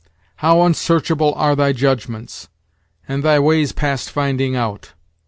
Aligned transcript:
how 0.37 0.63
unsearchable 0.63 1.31
are 1.35 1.55
Thy 1.55 1.71
judgments; 1.71 2.47
and 3.07 3.21
Thy 3.21 3.37
ways 3.37 3.71
past 3.71 4.09
finding 4.09 4.55
out! 4.55 4.93